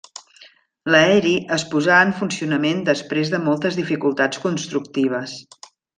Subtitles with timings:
[0.93, 5.37] L'aeri es posà en funcionament després de moltes dificultats constructives.